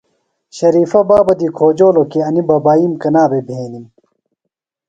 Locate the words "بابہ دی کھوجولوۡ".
1.09-2.07